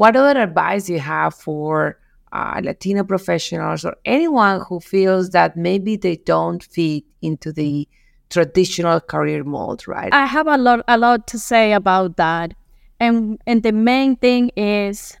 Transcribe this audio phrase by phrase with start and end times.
[0.00, 1.98] what other advice you have for
[2.32, 7.86] uh, Latino professionals or anyone who feels that maybe they don't fit into the
[8.30, 10.10] traditional career mold, right?
[10.14, 12.54] I have a lot, a lot to say about that,
[12.98, 15.18] and and the main thing is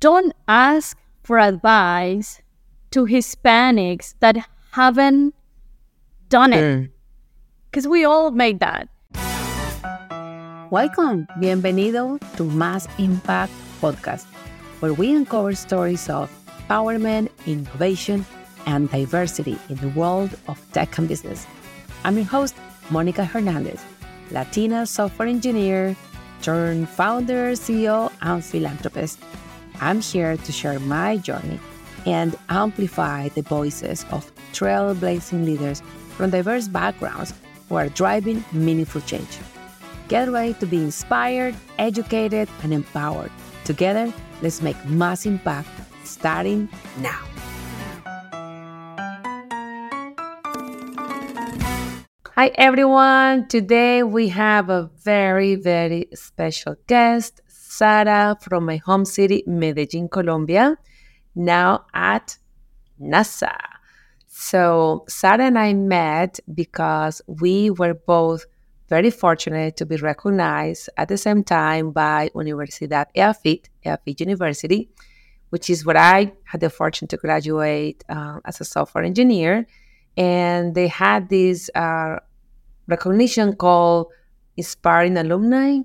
[0.00, 2.40] don't ask for advice
[2.92, 5.34] to Hispanics that haven't
[6.30, 6.90] done it,
[7.70, 7.90] because mm.
[7.90, 8.88] we all made that.
[10.74, 14.26] Welcome, bienvenido to Mass Impact Podcast
[14.80, 16.28] where we uncover stories of
[16.68, 18.26] empowerment, innovation,
[18.66, 21.46] and diversity in the world of tech and business.
[22.02, 22.56] I'm your host,
[22.90, 23.84] Monica Hernandez,
[24.32, 25.94] Latina software engineer
[26.42, 29.20] turned founder, CEO, and philanthropist.
[29.80, 31.60] I'm here to share my journey
[32.04, 35.84] and amplify the voices of trailblazing leaders
[36.16, 37.32] from diverse backgrounds
[37.68, 39.38] who are driving meaningful change.
[40.08, 43.30] Get ready to be inspired, educated, and empowered.
[43.64, 44.12] Together,
[44.44, 45.68] Let's make mass impact
[46.04, 46.68] starting
[47.00, 47.24] now.
[52.34, 53.48] Hi, everyone.
[53.48, 60.76] Today we have a very, very special guest, Sara from my home city, Medellin, Colombia,
[61.34, 62.36] now at
[63.00, 63.56] NASA.
[64.26, 68.44] So, Sara and I met because we were both
[68.88, 74.90] very fortunate to be recognized at the same time by Universidad EAFIT, EAFIT University,
[75.50, 79.66] which is where I had the fortune to graduate uh, as a software engineer.
[80.16, 82.18] And they had this uh,
[82.86, 84.08] recognition called
[84.56, 85.78] Inspiring Alumni.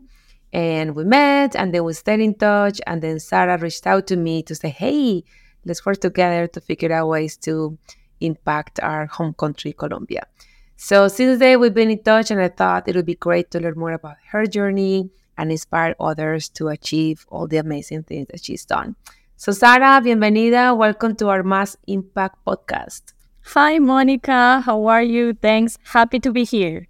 [0.51, 2.81] And we met and then we stayed in touch.
[2.85, 5.23] And then Sara reached out to me to say, hey,
[5.65, 7.77] let's work together to figure out ways to
[8.19, 10.25] impact our home country, Colombia.
[10.81, 13.59] So since then, we've been in touch, and I thought it would be great to
[13.59, 18.45] learn more about her journey and inspire others to achieve all the amazing things that
[18.45, 18.95] she's done.
[19.35, 20.73] So, Sara, bienvenida.
[20.73, 23.11] Welcome to our Mass Impact podcast.
[23.47, 24.61] Hi, Monica.
[24.61, 25.33] How are you?
[25.33, 25.77] Thanks.
[25.83, 26.87] Happy to be here.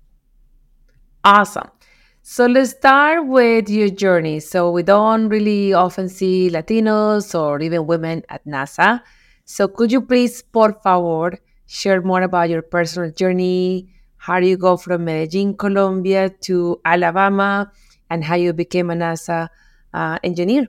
[1.23, 1.71] Awesome.
[2.21, 4.39] So let's start with your journey.
[4.39, 9.01] So we don't really often see Latinos or even women at NASA.
[9.45, 13.87] So could you please, por favor, share more about your personal journey.
[14.17, 17.71] How do you go from Medellin, Colombia to Alabama
[18.09, 19.49] and how you became a NASA
[19.93, 20.67] uh, engineer?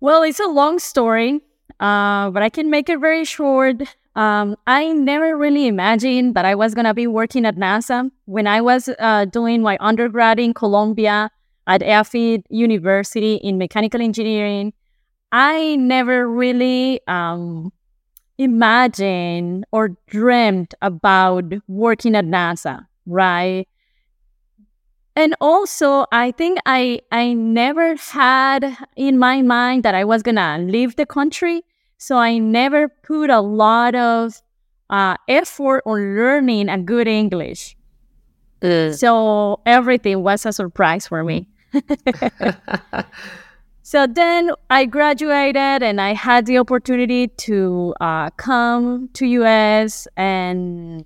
[0.00, 1.42] Well, it's a long story,
[1.80, 3.82] uh, but I can make it very short.
[4.14, 8.10] Um, I never really imagined that I was going to be working at NASA.
[8.24, 11.30] When I was uh, doing my undergrad in Colombia
[11.66, 14.72] at EAFIT University in mechanical engineering,
[15.30, 17.72] I never really um,
[18.38, 23.66] imagined or dreamt about working at NASA, right?
[25.14, 30.58] And also, I think I I never had in my mind that I was gonna
[30.60, 31.62] leave the country,
[31.96, 34.42] so I never put a lot of
[34.90, 37.76] uh, effort on learning a good English.
[38.62, 38.92] Uh.
[38.92, 41.48] So everything was a surprise for me.
[43.86, 51.04] So then I graduated and I had the opportunity to uh, come to US and,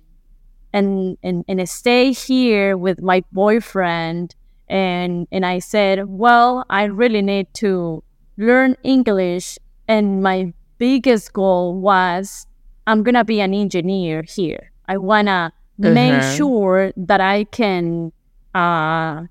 [0.73, 4.33] and and and stay here with my boyfriend
[4.67, 8.03] and and I said, well, I really need to
[8.37, 12.47] learn English and my biggest goal was
[12.87, 14.71] I'm going to be an engineer here.
[14.87, 15.93] I want to uh-huh.
[15.93, 18.11] make sure that I can
[18.55, 19.25] uh,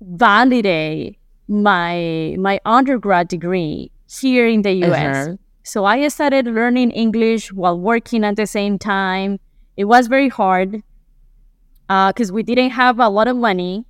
[0.00, 5.16] validate my my undergrad degree here in the US.
[5.26, 5.36] Uh-huh.
[5.62, 9.40] So I started learning English while working at the same time.
[9.76, 10.82] It was very hard
[11.88, 13.86] because uh, we didn't have a lot of money.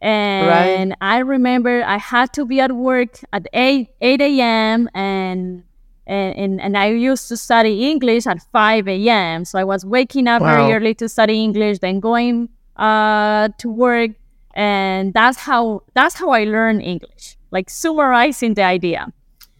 [0.00, 0.98] And right.
[1.00, 4.88] I remember I had to be at work at 8, 8 a.m.
[4.92, 5.62] And,
[6.06, 9.44] and, and I used to study English at 5 a.m.
[9.44, 10.56] So I was waking up wow.
[10.56, 14.10] very early to study English, then going uh, to work
[14.54, 19.12] and that's how that's how I learned English, like summarizing the idea.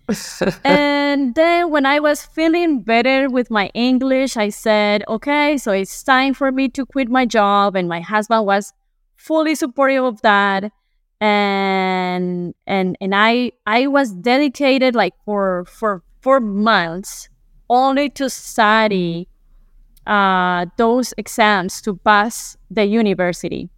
[0.64, 6.02] and then when I was feeling better with my English, I said, okay, so it's
[6.02, 7.74] time for me to quit my job.
[7.74, 8.72] And my husband was
[9.16, 10.70] fully supportive of that.
[11.20, 17.28] And and and I I was dedicated like for for four months
[17.70, 19.28] only to study
[20.06, 23.70] uh, those exams to pass the university.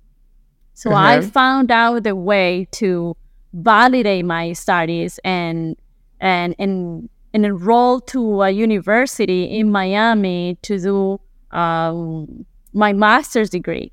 [0.76, 1.00] So uh-huh.
[1.00, 3.16] I found out the way to
[3.54, 5.74] validate my studies and
[6.20, 11.20] and and, and enroll to a university in Miami to do
[11.58, 12.44] um,
[12.74, 13.90] my master's degree.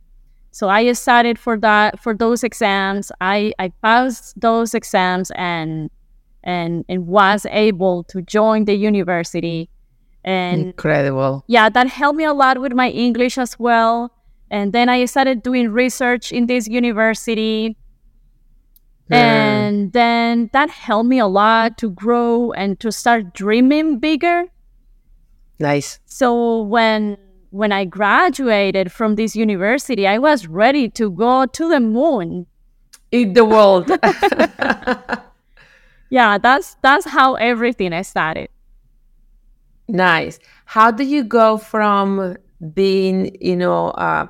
[0.52, 3.14] So I studied for that for those exams.
[3.22, 5.90] I, I passed those exams and
[6.44, 9.70] and and was able to join the university.
[10.26, 11.46] And incredible.
[11.48, 14.12] Yeah, that helped me a lot with my English as well.
[14.54, 17.76] And then I started doing research in this university.
[19.10, 24.46] And then that helped me a lot to grow and to start dreaming bigger.
[25.60, 26.00] Nice.
[26.06, 27.18] So when
[27.50, 32.46] when I graduated from this university, I was ready to go to the moon.
[33.12, 33.90] In the world.
[36.12, 38.50] yeah, that's that's how everything started.
[39.88, 40.38] Nice.
[40.66, 42.38] How do you go from
[42.74, 44.28] being, you know, uh,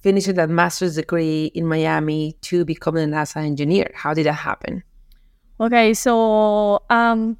[0.00, 3.90] finishing that master's degree in Miami to becoming a NASA engineer?
[3.94, 4.82] How did that happen?
[5.60, 7.36] Okay, so um,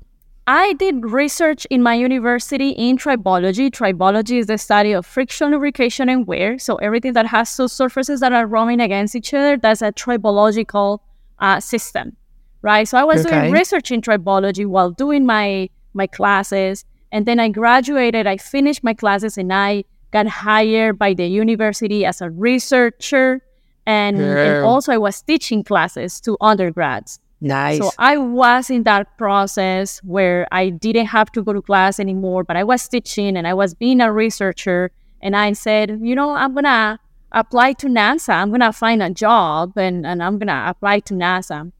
[0.47, 3.71] I did research in my university in tribology.
[3.71, 6.59] Tribology is the study of friction, lubrication, and wear.
[6.59, 10.99] So everything that has two surfaces that are rubbing against each other, that's a tribological
[11.39, 12.17] uh, system,
[12.63, 12.87] right?
[12.87, 13.41] So I was okay.
[13.41, 18.27] doing research in tribology while doing my my classes, and then I graduated.
[18.27, 23.43] I finished my classes, and I got hired by the university as a researcher,
[23.87, 24.39] and, yeah.
[24.39, 27.21] and also I was teaching classes to undergrads.
[27.41, 27.79] Nice.
[27.79, 32.45] So I was in that process where I didn't have to go to class anymore,
[32.45, 34.91] but I was teaching and I was being a researcher.
[35.23, 36.99] And I said, you know, I'm going to
[37.33, 38.35] apply to NASA.
[38.35, 41.73] I'm going to find a job and, and I'm going to apply to NASA.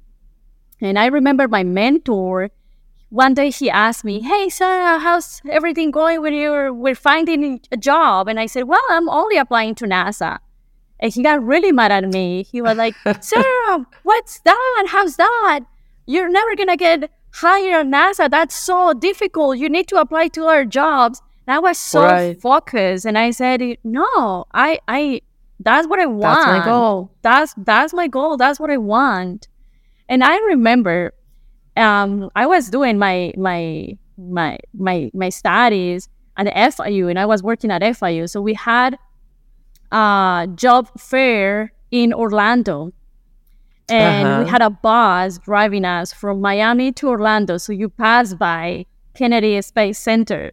[0.81, 2.51] And I remember my mentor,
[3.11, 7.61] one day he asked me, Hey, Sara, uh, how's everything going when you're with finding
[7.71, 8.29] a job?
[8.29, 10.39] And I said, Well, I'm only applying to NASA.
[11.01, 12.45] And he got really mad at me.
[12.45, 14.87] He was like, Sara, what's that?
[14.89, 15.61] How's that?
[16.07, 18.31] You're never going to get hired at NASA.
[18.31, 19.59] That's so difficult.
[19.59, 21.21] You need to apply to our jobs.
[21.47, 22.41] And I was so right.
[22.41, 23.07] focused.
[23.07, 25.23] And I said, no, I, I,
[25.59, 26.47] that's what I want.
[26.47, 27.11] That's my goal.
[27.23, 28.37] That's, that's my goal.
[28.37, 29.49] That's what I want.
[30.09, 31.15] And I remember,
[31.77, 37.43] um, I was doing my, my, my, my, my studies at FIU and I was
[37.43, 38.29] working at FIU.
[38.29, 38.99] So we had
[39.93, 42.93] a job fair in Orlando.
[43.89, 44.45] And uh-huh.
[44.45, 47.57] we had a bus driving us from Miami to Orlando.
[47.59, 50.53] So you pass by Kennedy Space Center.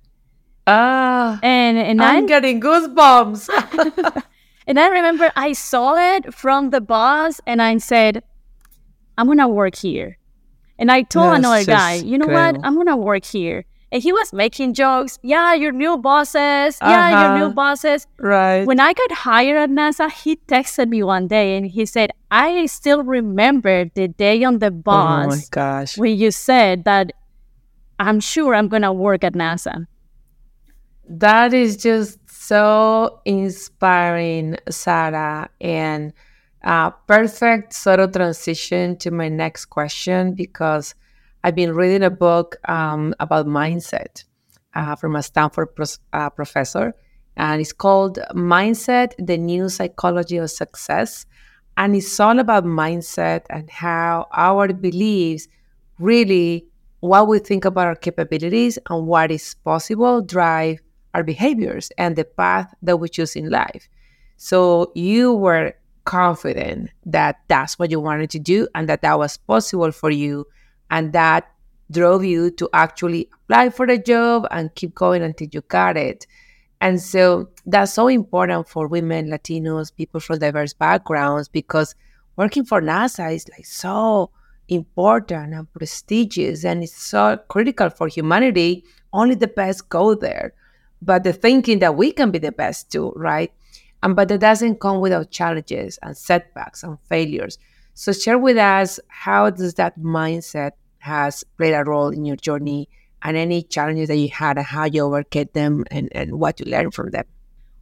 [0.66, 4.24] Ah, and, and I'm, I'm getting goosebumps.
[4.68, 8.24] and I remember I saw it from the bus and I said,
[9.18, 10.18] I'm to work here.
[10.80, 12.60] And I told another guy, you know what?
[12.64, 15.18] I'm going to work here and he was making jokes.
[15.24, 16.78] Yeah, your new bosses.
[16.82, 17.22] Yeah, uh-huh.
[17.22, 17.54] your new uh-huh.
[17.54, 18.08] bosses.
[18.20, 18.66] Right.
[18.66, 22.66] When I got hired at NASA, he texted me one day and he said, I
[22.66, 25.26] still remember the day on the bus.
[25.26, 25.98] Oh my gosh.
[25.98, 27.12] When you said that
[28.00, 29.88] I'm sure I'm going to work at NASA.
[31.10, 35.50] That is just so inspiring, Sara.
[35.62, 36.12] And
[36.64, 40.96] uh, perfect sort of transition to my next question because–
[41.48, 44.26] I've been reading a book um, about mindset
[44.74, 45.70] uh, from a Stanford
[46.12, 46.94] uh, professor,
[47.38, 51.26] and it's called Mindset The New Psychology of Success.
[51.78, 55.48] And it's all about mindset and how our beliefs
[56.00, 56.68] really,
[57.00, 60.80] what we think about our capabilities and what is possible, drive
[61.14, 63.88] our behaviors and the path that we choose in life.
[64.36, 65.76] So you were
[66.08, 70.48] confident that that's what you wanted to do and that that was possible for you
[70.90, 71.52] and that
[71.92, 76.26] drove you to actually apply for the job and keep going until you got it.
[76.80, 81.94] And so that's so important for women, Latinos, people from diverse backgrounds, because
[82.38, 84.30] working for NASA is like so
[84.70, 88.86] important and prestigious and it's so critical for humanity.
[89.12, 90.54] Only the best go there.
[91.02, 93.52] But the thinking that we can be the best too, right?
[94.04, 97.58] And but that doesn't come without challenges and setbacks and failures.
[97.94, 102.90] So share with us how does that mindset has played a role in your journey
[103.24, 106.68] and any challenges that you had and how you overcame them and, and what you
[106.68, 107.26] learned from them?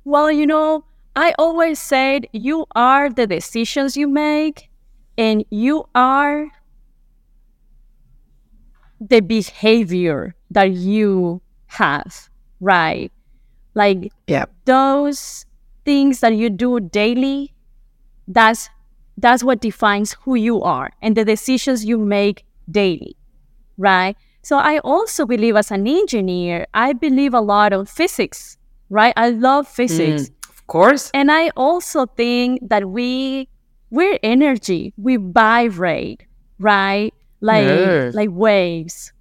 [0.05, 4.69] Well, you know, I always said you are the decisions you make
[5.17, 6.47] and you are
[8.99, 12.29] the behavior that you have,
[12.59, 13.11] right?
[13.73, 14.45] Like yeah.
[14.65, 15.45] those
[15.85, 17.53] things that you do daily,
[18.27, 18.69] that's
[19.17, 23.15] that's what defines who you are and the decisions you make daily,
[23.77, 24.17] right?
[24.41, 28.57] So I also believe as an engineer, I believe a lot of physics,
[28.89, 29.13] right?
[29.15, 30.29] I love physics.
[30.29, 31.11] Mm, of course.
[31.13, 33.47] And I also think that we
[33.89, 34.93] we're energy.
[34.97, 36.25] We vibrate,
[36.59, 37.13] right?
[37.41, 38.13] Like yes.
[38.13, 39.13] like waves.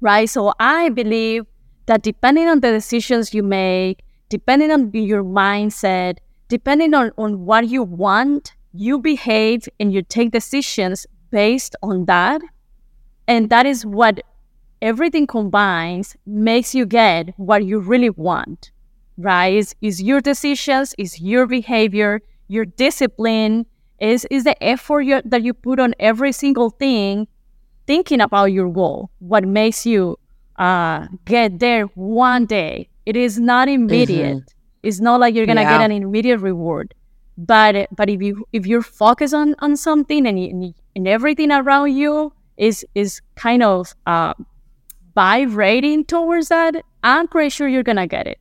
[0.00, 0.28] Right?
[0.28, 1.46] So I believe
[1.86, 6.16] that depending on the decisions you make, depending on your mindset,
[6.48, 12.40] depending on, on what you want, you behave and you take decisions based on that.
[13.28, 14.22] And that is what
[14.80, 18.70] everything combines makes you get what you really want,
[19.18, 19.52] right?
[19.54, 23.66] Is, is your decisions, is your behavior, your discipline,
[24.00, 27.28] is, is the effort you, that you put on every single thing,
[27.86, 30.18] thinking about your goal, what makes you
[30.56, 32.88] uh, get there one day.
[33.10, 34.36] It is not immediate.
[34.36, 34.88] Mm-hmm.
[34.88, 35.78] It's not like you're gonna yeah.
[35.78, 36.94] get an immediate reward.
[37.36, 41.92] But but if you if you're focused on on something and you, and everything around
[41.92, 44.34] you is is kind of uh,
[45.14, 48.38] vibrating towards that, I'm pretty sure you're gonna get it.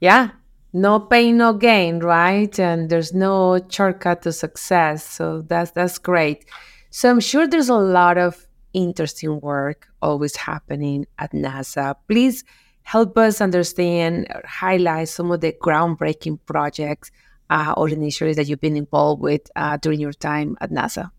[0.00, 0.30] Yeah,
[0.72, 2.58] no pain, no gain, right?
[2.58, 5.08] And there's no shortcut to success.
[5.08, 6.44] So that's that's great.
[6.90, 11.94] So I'm sure there's a lot of interesting work always happening at NASA.
[12.08, 12.44] Please
[12.82, 17.10] help us understand or highlight some of the groundbreaking projects
[17.50, 21.10] uh, or initiatives that you've been involved with uh, during your time at NASA.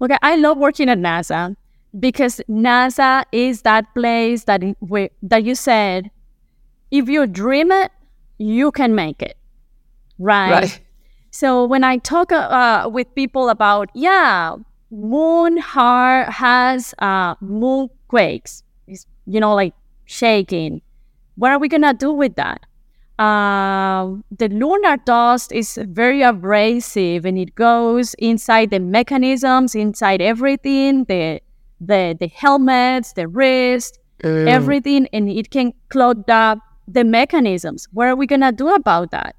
[0.00, 1.56] Okay, I love working at NASA
[1.98, 6.10] because NASA is that place that where that you said,
[6.90, 7.92] if you dream it,
[8.38, 9.36] you can make it,
[10.18, 10.50] right?
[10.50, 10.80] right.
[11.30, 14.54] So when I talk uh, with people about, yeah,
[14.94, 18.62] moon har- has uh, moon quakes.
[18.86, 19.74] It's, you know, like
[20.04, 20.82] shaking.
[21.36, 22.60] What are we gonna do with that?
[23.18, 31.04] Uh, the lunar dust is very abrasive and it goes inside the mechanisms, inside everything,
[31.04, 31.40] the
[31.80, 33.98] the the helmets, the wrist,
[34.46, 36.58] everything, and it can clog up
[36.88, 37.86] the mechanisms.
[37.92, 39.36] What are we gonna do about that?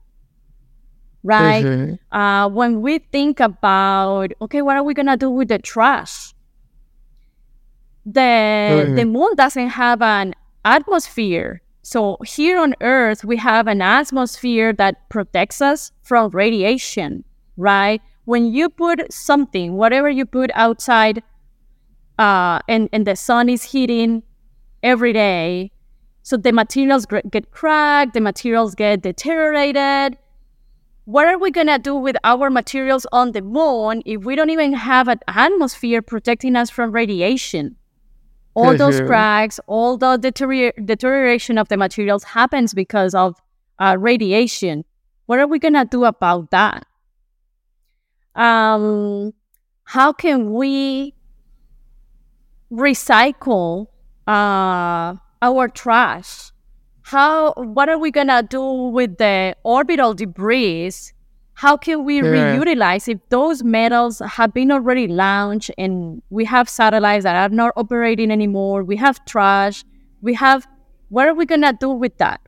[1.26, 1.66] Right?
[1.66, 2.18] Mm-hmm.
[2.18, 6.36] Uh, when we think about okay, what are we gonna do with the trash?
[8.06, 8.96] The mm-hmm.
[8.96, 11.64] the moon doesn't have an atmosphere.
[11.82, 17.24] So here on Earth, we have an atmosphere that protects us from radiation,
[17.58, 18.02] right?
[18.26, 21.24] When you put something, whatever you put outside
[22.18, 24.24] uh, and, and the sun is hitting
[24.82, 25.72] every day.
[26.24, 30.18] So the materials get cracked, the materials get deteriorated.
[31.06, 34.50] What are we going to do with our materials on the moon if we don't
[34.50, 37.78] even have an atmosphere protecting us from radiation?
[38.56, 43.36] All those cracks, all the deterior- deterioration of the materials happens because of
[43.80, 44.84] uh, radiation.
[45.28, 46.86] What are we going to do about that?
[48.34, 49.34] Um,
[49.84, 51.14] how can we
[52.72, 53.88] recycle
[54.26, 56.52] uh, our trash?
[57.06, 57.54] How?
[57.54, 60.92] What are we gonna do with the orbital debris?
[61.54, 62.58] How can we yeah.
[62.58, 67.74] reutilize if those metals have been already launched and we have satellites that are not
[67.78, 68.84] operating anymore?
[68.84, 69.84] We have trash.
[70.24, 70.68] We have.
[71.10, 72.42] What are we gonna do with that?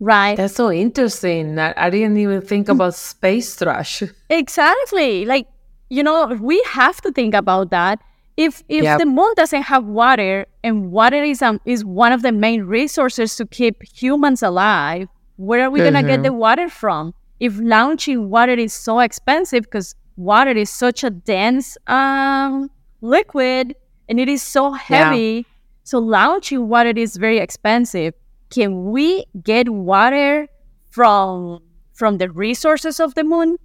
[0.00, 0.36] Right.
[0.36, 1.60] That's so interesting.
[1.60, 2.72] I didn't even think mm.
[2.72, 4.02] about space trash.
[4.30, 5.26] Exactly.
[5.26, 5.46] Like
[5.90, 8.00] you know, we have to think about that
[8.36, 8.98] if if yep.
[8.98, 13.36] the moon doesn't have water and water is um, is one of the main resources
[13.36, 15.94] to keep humans alive, where are we mm-hmm.
[15.94, 16.22] gonna get mm-hmm.
[16.24, 17.14] the water from?
[17.40, 22.70] If launching water is so expensive because water is such a dense um,
[23.00, 23.74] liquid
[24.08, 25.52] and it is so heavy, yeah.
[25.84, 28.14] so launching water is very expensive.
[28.50, 30.48] Can we get water
[30.90, 31.60] from
[31.92, 33.56] from the resources of the moon?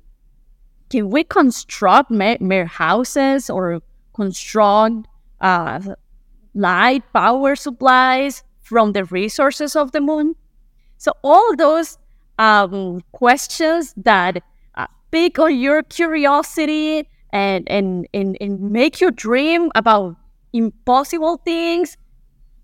[0.89, 3.81] Can we construct mere houses or
[4.17, 5.07] construct
[5.39, 5.79] uh,
[6.53, 10.35] light power supplies from the resources of the moon?
[10.97, 11.97] So all those
[12.39, 14.43] um, questions that
[14.75, 20.15] uh, pique on your curiosity and, and, and, and make you dream about
[20.53, 21.97] impossible things,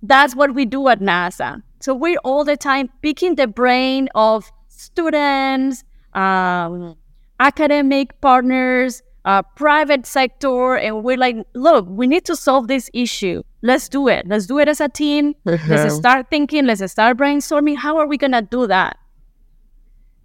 [0.02, 1.62] that's what we do at NASA.
[1.80, 5.84] So we're all the time picking the brain of students,
[6.14, 6.96] um,
[7.40, 13.44] academic partners, uh, private sector, and we're like, look, we need to solve this issue.
[13.62, 14.28] Let's do it.
[14.28, 15.36] Let's do it as a team.
[15.46, 16.66] Let's start thinking.
[16.66, 17.78] Let's start brainstorming.
[17.78, 18.98] How are we gonna do that?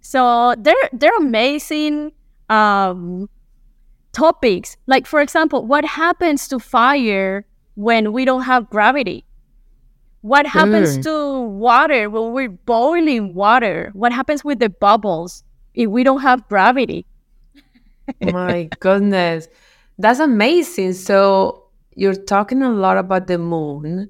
[0.01, 2.11] So they're they're amazing
[2.49, 3.29] um,
[4.11, 4.75] topics.
[4.87, 9.25] Like for example, what happens to fire when we don't have gravity?
[10.21, 11.03] What happens mm.
[11.03, 13.91] to water when we're boiling water?
[13.93, 17.05] What happens with the bubbles if we don't have gravity?
[18.21, 19.47] My goodness.
[19.97, 20.93] That's amazing.
[20.93, 24.09] So you're talking a lot about the moon.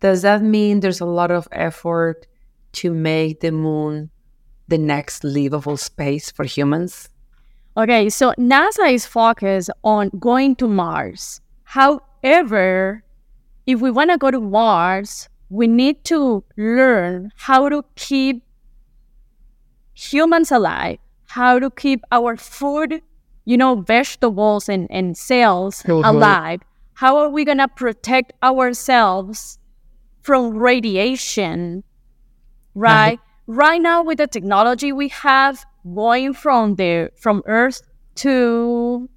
[0.00, 2.26] Does that mean there's a lot of effort
[2.72, 4.10] to make the moon
[4.68, 7.08] the next livable space for humans?
[7.76, 11.40] Okay, so NASA is focused on going to Mars.
[11.64, 13.04] However,
[13.66, 18.42] if we want to go to Mars, we need to learn how to keep
[19.94, 23.02] humans alive, how to keep our food,
[23.44, 26.04] you know, vegetables and, and cells mm-hmm.
[26.04, 26.60] alive.
[26.94, 29.58] How are we going to protect ourselves
[30.22, 31.82] from radiation?
[32.74, 33.18] Right?
[33.50, 37.82] right now with the technology we have going from the from Earth
[38.14, 39.08] to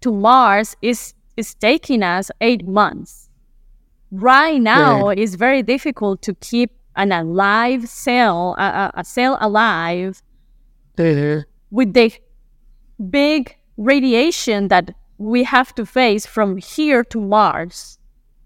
[0.00, 3.28] to Mars is is taking us eight months.
[4.10, 5.22] Right now, yeah.
[5.22, 10.22] it's very difficult to keep an alive cell, a, a cell alive,
[11.70, 12.12] with the
[13.10, 17.98] big radiation that we have to face from here to Mars,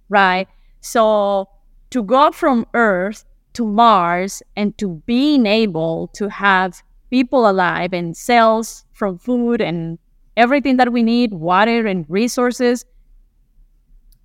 [0.08, 0.48] right?
[0.80, 1.48] So
[1.90, 8.16] to go from Earth to Mars and to being able to have people alive and
[8.16, 9.98] cells from food and
[10.36, 12.84] everything that we need, water and resources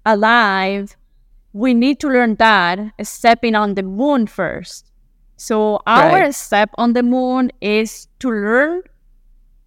[0.05, 0.95] alive,
[1.53, 4.91] we need to learn that stepping on the moon first.
[5.37, 6.35] So our right.
[6.35, 8.83] step on the moon is to learn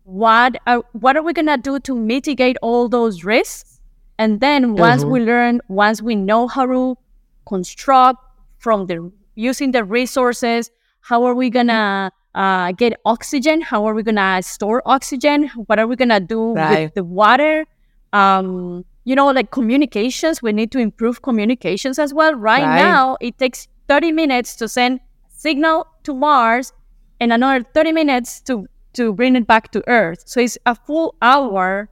[0.08, 3.78] what are, what are we gonna do to mitigate all those risks,
[4.18, 5.12] and then once mm-hmm.
[5.12, 6.96] we learn, once we know how to
[7.44, 8.18] construct
[8.58, 13.60] from the using the resources, how are we gonna uh, get oxygen?
[13.60, 15.48] How are we gonna store oxygen?
[15.66, 16.84] What are we gonna do right.
[16.84, 17.66] with the water?
[18.14, 20.40] Um, you know, like communications.
[20.40, 22.32] We need to improve communications as well.
[22.32, 26.72] Right, right now, it takes 30 minutes to send signal to Mars,
[27.20, 30.24] and another 30 minutes to to bring it back to Earth.
[30.26, 31.88] So it's a full hour.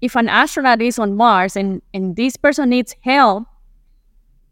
[0.00, 3.46] If an astronaut is on Mars and and this person needs help,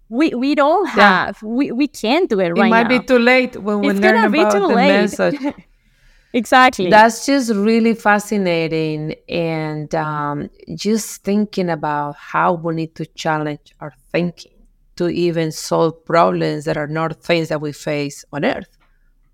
[0.09, 1.49] we we don't have yeah.
[1.49, 2.99] we we can't do it right it might now.
[2.99, 4.89] be too late when we it's learn about the late.
[4.89, 5.55] message
[6.33, 13.75] exactly that's just really fascinating and um, just thinking about how we need to challenge
[13.81, 14.53] our thinking
[14.97, 18.77] to even solve problems that are not things that we face on earth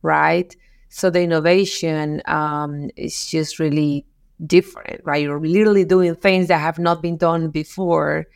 [0.02, 0.56] right
[0.94, 4.06] so the innovation um, is just really
[4.46, 8.26] different right you're literally doing things that have not been done before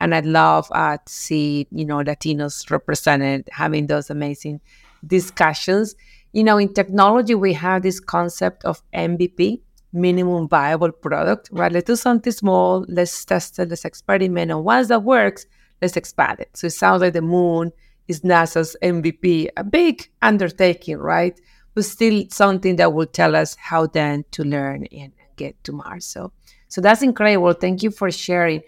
[0.00, 4.60] and I'd love uh, to see you know Latinos represented having those amazing
[5.06, 5.94] discussions.
[6.32, 9.60] You know, in technology, we have this concept of MVP,
[9.92, 11.72] minimum viable product, right?
[11.72, 15.46] Let's do something small, let's test it, let's experiment, and once that works,
[15.80, 16.50] let's expand it.
[16.56, 17.72] So it sounds like the moon
[18.08, 21.38] is NASA's MVP, a big undertaking, right?
[21.78, 26.06] But still something that will tell us how then to learn and get to Mars.
[26.06, 26.32] So,
[26.66, 27.52] so that's incredible.
[27.52, 28.62] Thank you for sharing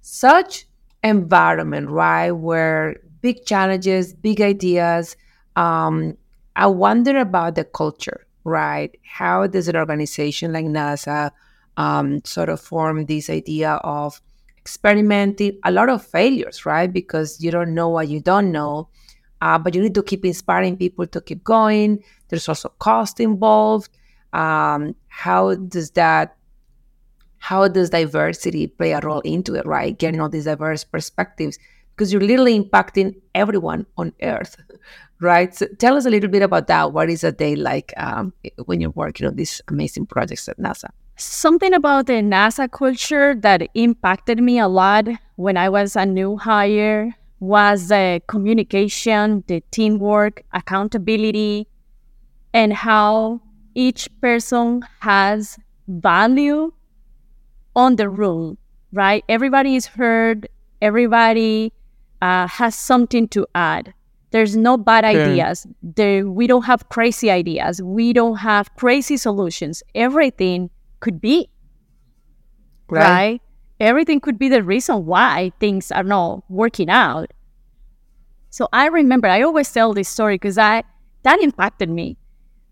[0.00, 0.66] such
[1.04, 2.32] environment, right?
[2.32, 5.16] Where big challenges, big ideas.
[5.54, 6.16] Um,
[6.56, 8.90] I wonder about the culture, right?
[9.04, 11.30] How does an organization like NASA
[11.76, 14.20] um, sort of form this idea of
[14.58, 15.60] experimenting?
[15.62, 16.92] A lot of failures, right?
[16.92, 18.88] Because you don't know what you don't know,
[19.40, 22.02] uh, but you need to keep inspiring people to keep going.
[22.28, 23.90] There's also cost involved.
[24.32, 26.36] Um, how does that
[27.38, 29.96] how does diversity play a role into it, right?
[29.96, 31.58] Getting all these diverse perspectives
[31.94, 34.56] because you're literally impacting everyone on Earth,
[35.20, 35.54] right?
[35.54, 36.92] So tell us a little bit about that.
[36.92, 38.32] What is a day like um,
[38.64, 40.90] when you're working on these amazing projects at NASA?
[41.16, 46.36] Something about the NASA culture that impacted me a lot when I was a new
[46.36, 51.66] hire was the communication, the teamwork, accountability,
[52.54, 53.40] and how
[53.74, 56.72] each person has value
[57.74, 58.56] on the room,
[58.92, 59.22] right?
[59.28, 60.48] Everybody is heard.
[60.80, 61.72] Everybody
[62.22, 63.92] uh, has something to add.
[64.30, 65.66] There's no bad ideas.
[65.82, 67.80] There, we don't have crazy ideas.
[67.82, 69.82] We don't have crazy solutions.
[69.94, 70.70] Everything
[71.00, 71.48] could be
[72.88, 73.02] right.
[73.02, 73.42] right?
[73.78, 77.30] Everything could be the reason why things are not working out.
[78.50, 80.82] So I remember I always tell this story because I
[81.24, 82.16] that impacted me.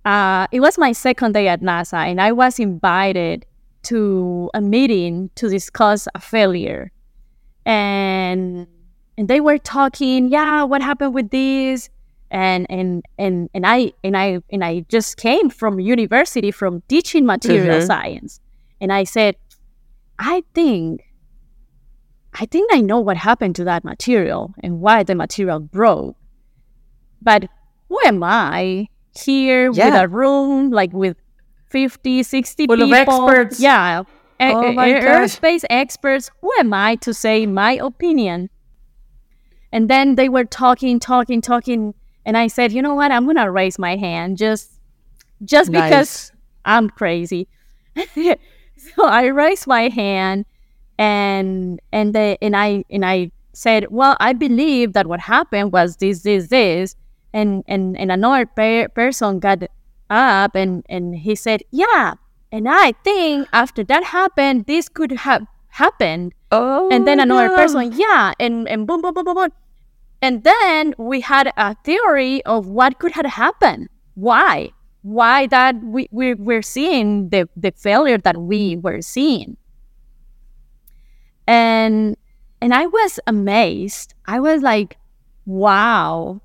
[0.04, 3.46] Uh, it was my second day at NASA, and I was invited
[3.84, 6.90] to a meeting to discuss a failure.
[7.66, 8.66] And
[9.16, 11.90] and they were talking, yeah, what happened with this?
[12.30, 17.26] And and and and I and I and I just came from university from teaching
[17.26, 17.86] material mm-hmm.
[17.86, 18.40] science.
[18.80, 19.36] And I said,
[20.18, 21.02] I think
[22.34, 26.16] I think I know what happened to that material and why the material broke.
[27.22, 27.48] But
[27.88, 29.86] who am I here yeah.
[29.86, 31.16] with a room like with
[31.70, 32.94] 50, 60 Full people.
[32.94, 33.60] Experts.
[33.60, 34.02] Yeah.
[34.40, 36.30] Oh a- a- aerospace experts.
[36.40, 38.50] Who am I to say my opinion?
[39.72, 41.94] And then they were talking, talking, talking.
[42.24, 43.10] And I said, you know what?
[43.10, 44.70] I'm going to raise my hand just,
[45.44, 45.90] just nice.
[45.90, 46.32] because
[46.64, 47.48] I'm crazy.
[48.96, 50.46] so I raised my hand
[50.98, 55.96] and, and, the, and I, and I said, well, I believe that what happened was
[55.96, 56.96] this, this, this.
[57.32, 59.64] And, and, and another per- person got
[60.10, 62.14] up and, and he said, Yeah.
[62.52, 66.34] And I think after that happened, this could have happened.
[66.52, 67.56] Oh, and then oh, another no.
[67.56, 69.48] person, yeah, and, and boom, boom, boom, boom, boom.
[70.22, 73.88] And then we had a theory of what could have happened.
[74.14, 74.70] Why?
[75.04, 78.80] Why that we, we, we're seeing the, the failure that we mm-hmm.
[78.80, 79.56] were seeing.
[81.46, 82.16] And
[82.62, 84.14] and I was amazed.
[84.24, 84.96] I was like,
[85.44, 86.40] wow,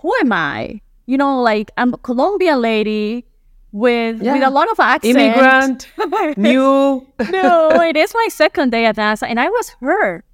[0.00, 0.80] who am I?
[1.06, 3.24] You know, like I'm a Colombian lady
[3.70, 4.32] with Yeah.
[4.32, 5.16] with a lot of accent.
[5.16, 5.88] immigrant,
[6.36, 7.06] new.
[7.30, 10.24] no, it is my second day at NASA, and I was hurt.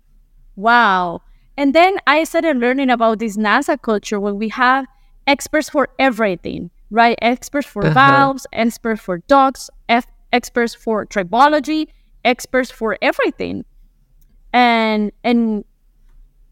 [0.56, 1.20] Wow.
[1.56, 4.86] And then I started learning about this NASA culture where we have
[5.26, 7.18] experts for everything, right?
[7.22, 7.92] Experts for Uh-huh.
[7.92, 11.88] valves, experts for dogs, F- experts for tribology,
[12.24, 13.64] experts for everything.
[14.52, 15.64] And and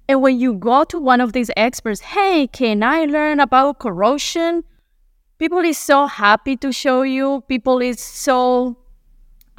[0.09, 4.65] and when you go to one of these experts, hey, can I learn about corrosion?
[5.39, 7.43] People is so happy to show you.
[7.49, 8.77] People is so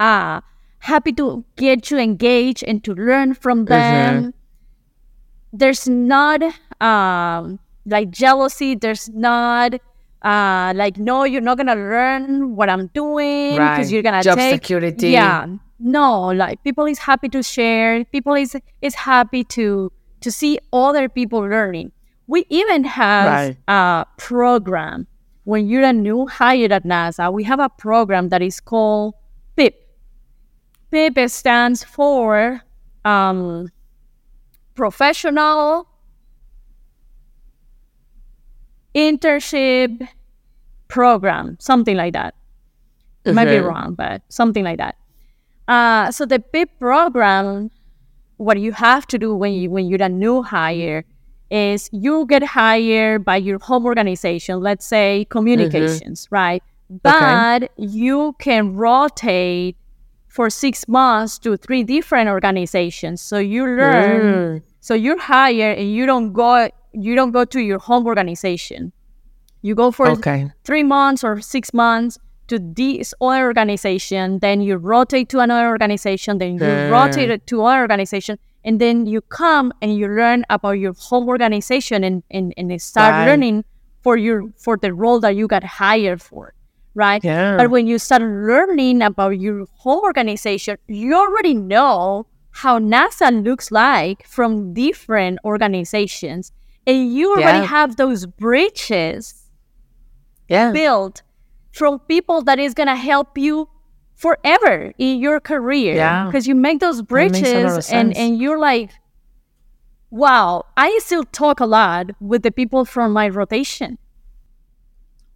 [0.00, 0.40] uh
[0.80, 4.34] happy to get you engaged and to learn from them.
[5.52, 6.42] There's not
[6.80, 8.74] um like jealousy.
[8.74, 9.74] There's not
[10.24, 13.90] uh like no, you're not gonna learn what I'm doing because Right.
[13.90, 15.10] you're gonna Job take security.
[15.10, 15.46] Yeah,
[15.78, 18.04] no, like people is happy to share.
[18.06, 21.92] People is is happy to to see other people learning.
[22.26, 23.56] We even have Right.
[23.68, 25.06] a program
[25.44, 27.30] when you're a new hire at NASA.
[27.30, 29.12] We have a program that is called
[29.56, 29.74] PIP.
[30.90, 32.62] PIP stands for
[33.04, 33.68] um,
[34.74, 35.86] Professional
[38.94, 40.06] Internship
[40.88, 42.34] Program, something like that.
[43.24, 44.96] It might be wrong, but something like that.
[45.66, 47.70] Uh, so the PIP program,
[48.36, 51.04] what you have to do when you when you're a new hire
[51.50, 56.62] is you get hired by your home organization, let's say communications, right?
[57.02, 59.76] But you can rotate
[60.28, 63.22] for six months to three different organizations.
[63.22, 64.20] So you learn
[64.60, 64.62] Mm.
[64.80, 68.92] so you're hired and you don't go you don't go to your home organization.
[69.62, 70.52] You go for Okay.
[70.64, 76.38] three months or six months to this other organization, then you rotate to another organization,
[76.38, 76.88] then you Hmm.
[76.90, 81.28] rotate it to another organization, and then you come and you learn about your home
[81.28, 83.24] organization and, and, and start Right.
[83.26, 83.64] learning
[84.02, 86.52] for your for the role that you got hired for.
[86.94, 87.24] Right?
[87.24, 87.56] Yeah.
[87.56, 92.26] But when you start learning about your home organization, you already know
[92.62, 96.52] how NASA looks like from different organizations.
[96.86, 97.64] And you already Yeah.
[97.66, 99.34] have those bridges
[100.48, 100.72] Yeah.
[100.72, 101.22] built
[101.72, 103.68] from people that is going to help you
[104.14, 106.26] forever in your career Yeah.
[106.26, 108.90] because you make those makes a lot of bridges and and you're like
[110.10, 113.98] wow i still talk a lot with the people from my rotation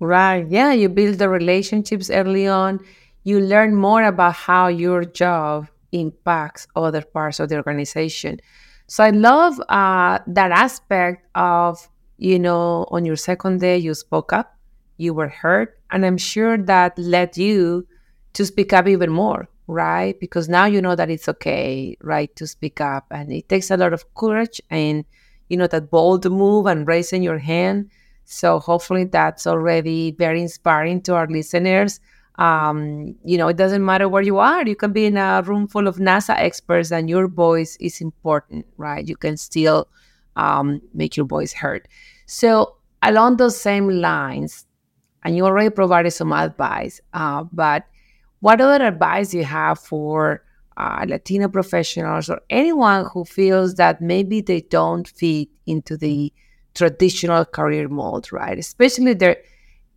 [0.01, 0.47] Right.
[0.49, 0.73] Yeah.
[0.73, 2.79] You build the relationships early on.
[3.25, 8.39] You learn more about how your job impacts other parts of the organization.
[8.89, 14.33] So I love uh, that aspect of, you know, on your second day, you spoke
[14.33, 14.57] up,
[14.97, 15.69] you were heard.
[15.91, 17.87] And I'm sure that led you
[18.33, 20.19] to speak up even more, right?
[20.19, 23.07] Because now you know that it's okay, right, to speak up.
[23.11, 25.05] And it takes a lot of courage and,
[25.51, 27.91] you know, that bold move and raising your hand.
[28.25, 32.01] So hopefully that's already very inspiring to our listeners.
[32.39, 34.67] Um, you know, it doesn't matter where you are.
[34.67, 38.67] You can be in a room full of NASA experts, and your voice is important,
[38.77, 39.07] right?
[39.07, 39.89] You can still
[40.37, 41.89] um, make your voice heard.
[42.27, 44.67] So along those same lines,
[45.25, 47.85] and you already provided some advice, uh, but
[48.41, 50.45] what other advice do you have for
[50.77, 56.33] uh, Latino professionals or anyone who feels that maybe they don't fit into the
[56.75, 58.57] traditional career mold, right?
[58.57, 59.39] Especially if they're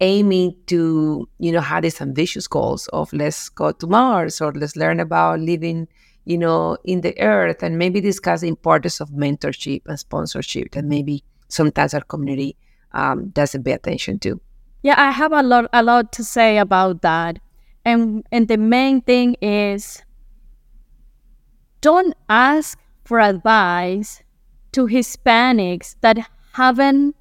[0.02, 4.76] aiming to, you know, have these ambitious goals of let's go to Mars or let's
[4.76, 5.88] learn about living,
[6.26, 10.84] you know, in the earth and maybe discuss the importance of mentorship and sponsorship that
[10.84, 12.58] maybe sometimes our community
[12.94, 14.42] um, doesn't pay attention to.
[14.84, 17.40] yeah i have a lot a lot to say about that.
[17.86, 20.04] And and the main thing is
[21.82, 24.22] don't ask for advice
[24.74, 26.18] to hispanics that
[26.54, 27.16] haven't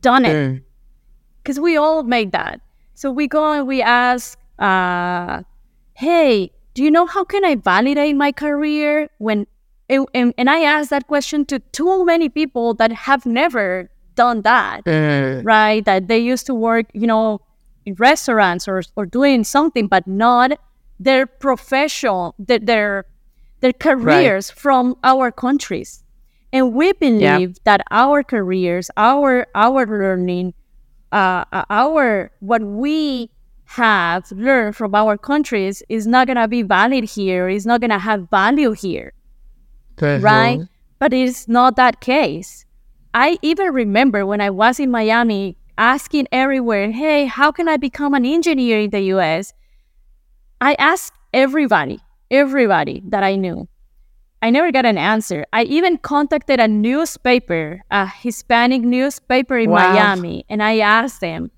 [0.00, 0.62] done it
[1.42, 2.60] because we all made that.
[2.94, 5.42] So we go and we ask, uh,
[5.94, 9.46] "Hey, do you know how can I validate my career?" When
[9.88, 14.82] and, and, I ask that question to too many people that have never done that,
[14.86, 15.84] eh, eh, eh, right?
[15.84, 17.40] That they used to work, you know,
[17.84, 20.52] in restaurants or or doing something, but not
[20.98, 23.04] their professional, their their,
[23.60, 26.04] their careers from our countries.
[26.52, 30.54] And we believe that our careers, our our learning
[31.12, 33.30] uh, uh, our what we
[33.66, 37.48] have learned from our countries is not gonna be valid here.
[37.48, 39.12] It's not gonna have value here,
[40.22, 40.60] right?
[40.98, 42.64] But it's not that case.
[43.14, 48.14] I even remember when I was in Miami asking everywhere, "Hey, how can I become
[48.14, 49.52] an engineer in the U.S.?"
[50.60, 51.98] I asked everybody,
[52.30, 53.68] everybody that I knew.
[54.42, 55.46] I never got an answer.
[55.52, 59.92] I even contacted a newspaper, a Hispanic newspaper in wow.
[59.92, 61.52] Miami, and I asked them.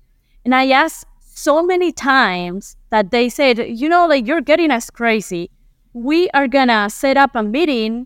[0.45, 4.91] And I asked so many times that they said, you know, like you're getting us
[4.91, 5.49] crazy.
[5.93, 8.05] We are gonna set up a meeting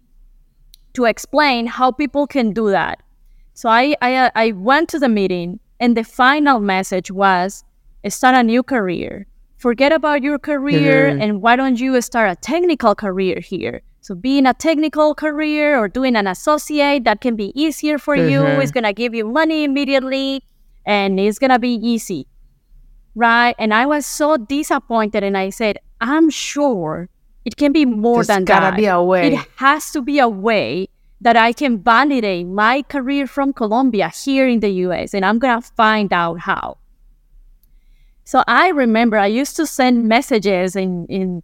[0.94, 3.04] to explain how people can do that.
[3.54, 7.66] So I, I, uh, I went to the meeting, and the final message was
[8.08, 9.28] start a new career.
[9.60, 11.22] Forget about your career, mm-hmm.
[11.22, 13.82] and why don't you start a technical career here?
[14.00, 18.30] So being a technical career or doing an associate that can be easier for mm-hmm.
[18.30, 18.42] you.
[18.62, 20.44] It's gonna give you money immediately
[20.86, 22.26] and it's gonna be easy.
[23.16, 23.54] Right.
[23.60, 27.10] And I was so disappointed and I said, I'm sure
[27.44, 28.78] it can be more There's than gotta that.
[28.78, 29.34] be a way.
[29.34, 30.88] It has to be a way
[31.20, 35.62] that I can validate my career from Colombia here in the US and I'm gonna
[35.62, 36.78] find out how.
[38.30, 41.42] So I remember I used to send messages in in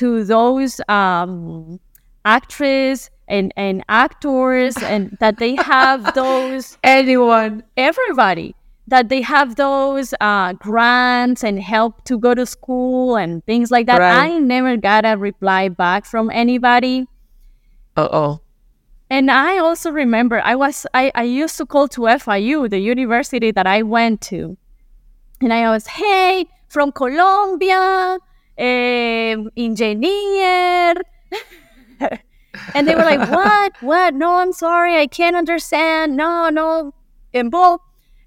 [0.00, 1.78] to those um,
[2.24, 7.64] actors and, and actors and that they have those anyone.
[7.76, 8.54] Everybody.
[8.88, 13.84] That they have those uh, grants and help to go to school and things like
[13.84, 14.00] that.
[14.00, 14.32] Right.
[14.32, 17.08] i never got a reply back from anybody.
[17.94, 18.40] Uh-oh.
[19.10, 23.50] And i also remember i was I, I used to call to fiu the university
[23.50, 24.56] that i went to
[25.40, 28.18] and i was hey from colombia
[28.58, 30.94] eh, engineer.
[32.74, 33.72] and they were like, what?
[33.80, 34.14] What?
[34.14, 34.96] No, I'm sorry.
[34.96, 36.16] I can't understand.
[36.16, 36.92] No, no.
[37.34, 37.80] And both.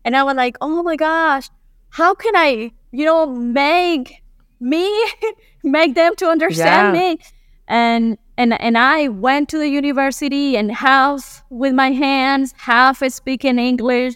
[0.05, 1.49] And I was like, oh my gosh,
[1.89, 4.21] how can I, you know, make
[4.59, 4.89] me,
[5.63, 7.01] make them to understand yeah.
[7.01, 7.19] me?
[7.67, 13.59] And and and I went to the university and half with my hands, half speaking
[13.59, 14.15] English.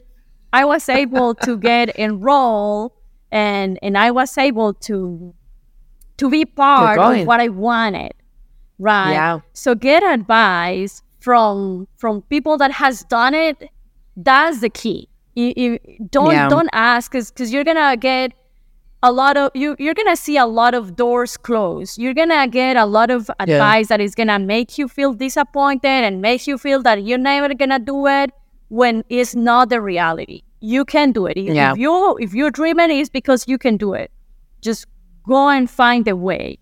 [0.53, 2.91] I was able to get enrolled
[3.31, 5.33] and and I was able to
[6.17, 8.13] to be part of what I wanted.
[8.77, 9.13] Right.
[9.13, 9.39] Yeah.
[9.53, 13.69] So get advice from from people that has done it.
[14.15, 15.09] That's the key.
[15.33, 15.79] You, you
[16.11, 16.47] don't yeah.
[16.47, 18.33] don't ask because you're gonna get
[19.01, 22.77] a lot of you you're gonna see a lot of doors close you're gonna get
[22.77, 23.97] a lot of advice yeah.
[23.97, 27.79] that is gonna make you feel disappointed and makes you feel that you're never gonna
[27.79, 28.29] do it
[28.79, 31.71] when it's not the reality you can do it if, yeah.
[31.73, 34.11] if you if you're dreaming it's because you can do it
[34.63, 34.87] just
[35.27, 36.59] go and find a way.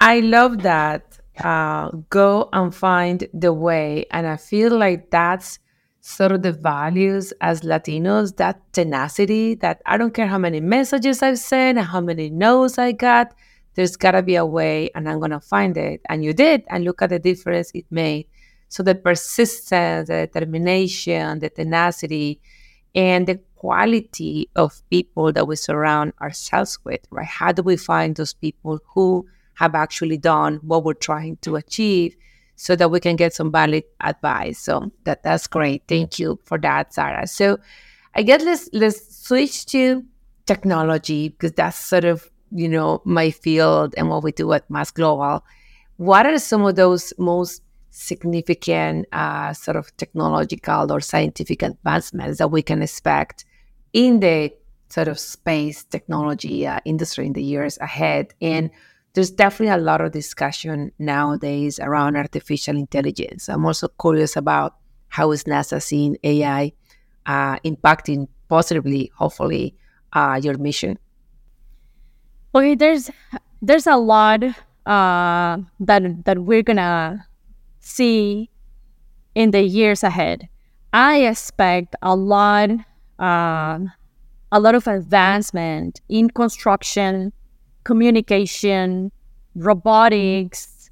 [0.00, 1.18] I love that.
[1.42, 4.06] Uh, go and find the way.
[4.10, 5.58] And I feel like that's
[6.00, 11.22] sort of the values as Latinos, that tenacity that I don't care how many messages
[11.22, 13.32] I've sent and how many no's I got,
[13.74, 16.00] there's got to be a way and I'm going to find it.
[16.08, 16.64] And you did.
[16.68, 18.26] And look at the difference it made.
[18.72, 22.40] So the persistence, the determination, the tenacity,
[22.94, 27.26] and the quality of people that we surround ourselves with, right?
[27.26, 32.16] How do we find those people who have actually done what we're trying to achieve
[32.56, 34.58] so that we can get some valid advice?
[34.60, 35.82] So that that's great.
[35.86, 37.26] Thank you for that, Sara.
[37.26, 37.58] So
[38.14, 40.02] I guess let's let's switch to
[40.46, 44.90] technology because that's sort of you know my field and what we do at Mass
[44.90, 45.44] Global.
[45.98, 47.60] What are some of those most
[47.92, 53.44] significant uh, sort of technological or scientific advancements that we can expect
[53.92, 54.50] in the
[54.88, 58.34] sort of space technology uh, industry in the years ahead.
[58.40, 58.70] And
[59.12, 63.48] there's definitely a lot of discussion nowadays around artificial intelligence.
[63.48, 64.76] I'm also curious about
[65.08, 66.72] how is NASA seeing AI
[67.26, 69.76] uh, impacting positively, hopefully,
[70.14, 70.98] uh, your mission.
[72.54, 73.10] Okay, there's
[73.60, 74.42] there's a lot
[74.86, 77.26] uh, that that we're gonna
[77.82, 78.50] see
[79.34, 80.48] in the years ahead.
[80.92, 82.70] I expect a lot
[83.18, 83.78] uh,
[84.50, 87.32] a lot of advancement in construction,
[87.84, 89.10] communication,
[89.54, 90.90] robotics,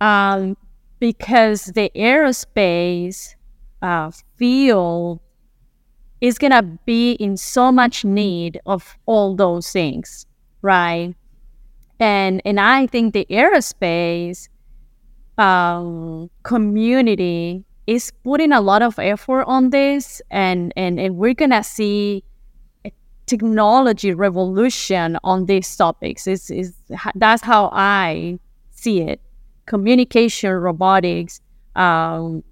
[0.00, 0.56] um,
[0.98, 3.34] because the aerospace
[3.82, 5.20] uh, field
[6.20, 10.26] is to be in so much need of all those things,
[10.62, 11.14] right?
[12.00, 14.48] And and I think the aerospace
[15.38, 21.62] um, community is putting a lot of effort on this and, and, and we're gonna
[21.62, 22.24] see
[22.84, 22.92] a
[23.26, 26.74] technology revolution on these topics is is
[27.14, 28.38] that's how i
[28.70, 29.20] see it.
[29.66, 31.40] Communication robotics
[31.74, 32.44] um,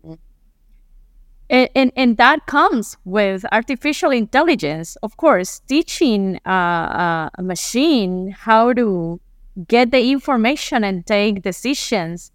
[1.51, 8.31] and, and, and that comes with artificial intelligence of course teaching uh, uh, a machine
[8.31, 9.21] how to
[9.68, 12.33] get the information and take decisions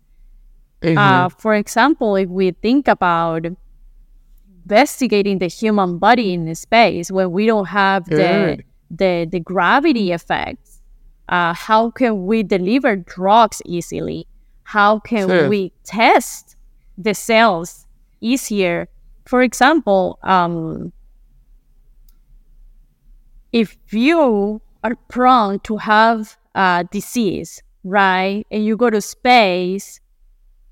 [0.82, 0.98] mm-hmm.
[0.98, 3.46] uh, for example if we think about
[4.64, 8.60] investigating the human body in space where we don't have the,
[8.92, 10.82] the, the gravity effects
[11.30, 14.28] uh, how can we deliver drugs easily
[14.64, 15.50] how can sure.
[15.50, 16.56] we test
[16.98, 17.88] the cells
[18.22, 18.88] easier
[19.28, 20.94] for example, um,
[23.52, 30.00] if you are prone to have a disease, right, and you go to space,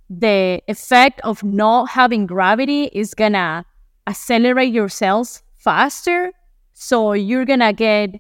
[0.10, 3.66] the effect of not having gravity is gonna
[4.08, 6.32] accelerate your cells faster.
[6.74, 8.20] So you're gonna get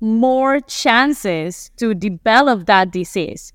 [0.00, 3.52] more chances to develop that disease.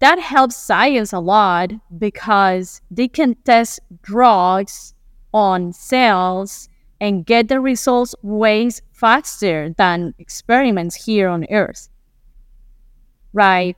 [0.00, 4.94] That helps science a lot because they can test drugs
[5.34, 6.68] on cells
[7.00, 11.88] and get the results way faster than experiments here on Earth.
[13.32, 13.76] Right?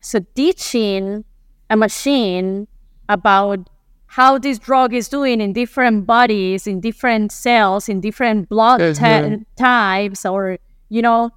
[0.00, 1.24] So, teaching
[1.70, 2.68] a machine
[3.08, 3.68] about
[4.06, 9.20] how this drug is doing in different bodies, in different cells, in different blood ta-
[9.56, 11.30] types, or, you know,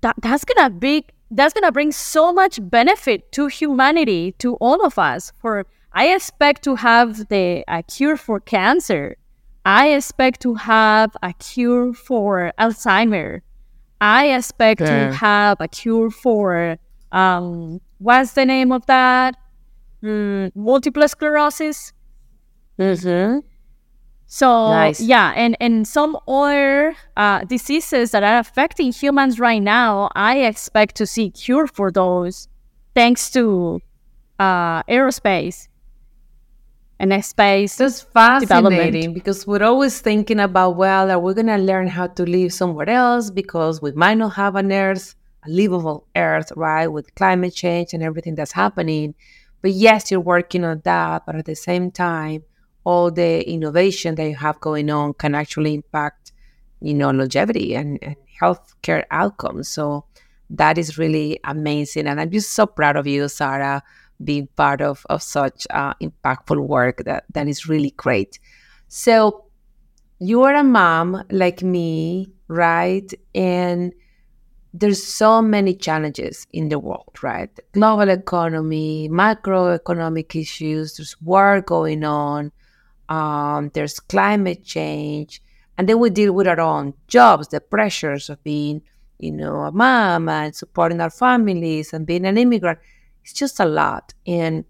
[0.00, 4.98] that, that's gonna be that's gonna bring so much benefit to humanity, to all of
[4.98, 9.16] us, for I expect to have the a cure for cancer.
[9.64, 13.42] I expect to have a cure for Alzheimer.
[14.00, 16.78] I expect to have a cure for
[17.12, 19.36] um, what's the name of that?
[20.02, 21.92] Mm, multiple sclerosis.
[22.78, 23.46] Mm-hmm.
[24.26, 25.00] So nice.
[25.00, 30.96] yeah, and and some other uh, diseases that are affecting humans right now, I expect
[30.96, 32.48] to see cure for those,
[32.94, 33.80] thanks to
[34.38, 35.68] uh, aerospace
[37.00, 37.76] and space.
[37.76, 42.22] That's fascinating because we're always thinking about, well, are we going to learn how to
[42.24, 45.14] live somewhere else because we might not have an Earth,
[45.46, 49.14] livable Earth, right, with climate change and everything that's happening.
[49.62, 52.44] But yes, you're working on that, but at the same time,
[52.84, 56.32] all the innovation that you have going on can actually impact,
[56.80, 59.68] you know, longevity and, and healthcare outcomes.
[59.68, 60.06] So
[60.48, 62.06] that is really amazing.
[62.06, 63.82] And I'm just so proud of you, Sara,
[64.22, 68.38] being part of, of such uh, impactful work that, that is really great.
[68.88, 69.44] So
[70.18, 73.12] you are a mom like me, right?
[73.34, 73.92] And
[74.72, 77.50] there's so many challenges in the world, right?
[77.72, 82.52] Global economy, macroeconomic issues, there's war going on,
[83.08, 85.42] um, there's climate change,
[85.76, 88.82] and then we deal with our own jobs, the pressures of being,
[89.18, 92.78] you know, a mom and supporting our families and being an immigrant
[93.22, 94.14] it's just a lot.
[94.26, 94.64] And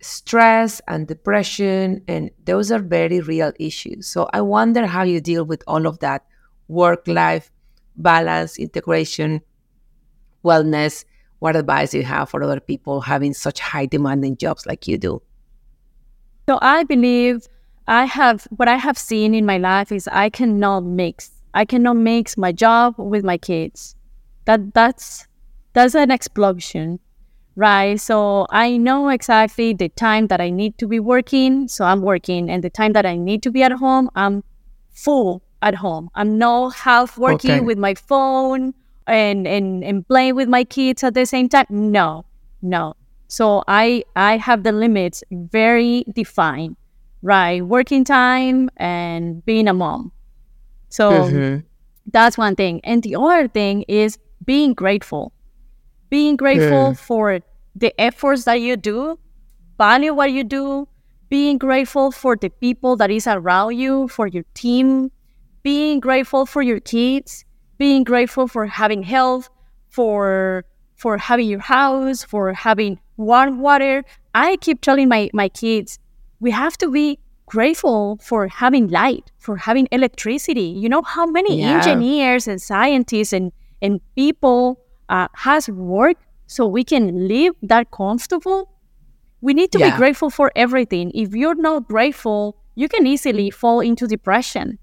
[0.00, 4.08] stress and depression, and those are very real issues.
[4.08, 6.24] So I wonder how you deal with all of that
[6.68, 7.50] work life
[7.96, 9.40] balance, integration,
[10.44, 11.04] wellness.
[11.40, 14.96] What advice do you have for other people having such high demanding jobs like you
[14.96, 15.22] do?
[16.48, 17.46] So I believe
[17.88, 21.30] I have what I have seen in my life is I cannot mix.
[21.54, 23.96] I cannot mix my job with my kids.
[24.44, 25.26] That that's
[25.72, 27.00] that's an explosion
[27.56, 28.00] right?
[28.00, 32.50] So I know exactly the time that I need to be working, so I'm working,
[32.50, 34.42] and the time that I need to be at home, I'm
[34.92, 36.10] full at home.
[36.14, 37.60] I'm not half working okay.
[37.60, 38.74] with my phone
[39.06, 41.66] and, and and playing with my kids at the same time.
[41.70, 42.24] No,
[42.60, 42.94] no.
[43.28, 46.76] So I I have the limits very defined,
[47.22, 47.64] right?
[47.64, 50.12] Working time and being a mom.
[50.88, 51.60] So mm-hmm.
[52.12, 52.80] that's one thing.
[52.84, 55.32] And the other thing is being grateful
[56.12, 56.92] being grateful yeah.
[56.92, 57.40] for
[57.74, 59.18] the efforts that you do,
[59.78, 60.86] value what you do,
[61.30, 65.10] being grateful for the people that is around you, for your team,
[65.62, 67.44] being grateful for your kids,
[67.78, 69.48] being grateful for having health,
[69.88, 70.64] for
[70.96, 74.04] for having your house, for having warm water.
[74.34, 75.98] I keep telling my, my kids,
[76.38, 80.68] we have to be grateful for having light, for having electricity.
[80.82, 81.76] You know how many yeah.
[81.76, 83.50] engineers and scientists and,
[83.82, 84.78] and people
[85.08, 88.70] uh, has worked so we can live that comfortable.
[89.40, 89.90] We need to yeah.
[89.90, 91.10] be grateful for everything.
[91.14, 94.78] If you're not grateful, you can easily fall into depression.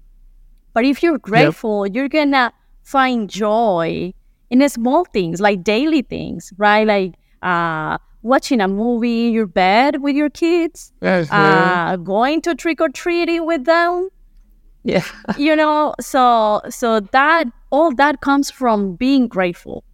[0.72, 1.94] But if you're grateful, yep.
[1.94, 2.52] you're gonna
[2.82, 4.12] find joy
[4.50, 6.86] in small things, like daily things, right?
[6.86, 12.80] Like uh, watching a movie in your bed with your kids, uh, going to trick
[12.80, 14.08] or treating with them.
[14.82, 15.04] Yeah,
[15.38, 19.84] you know, so so that all that comes from being grateful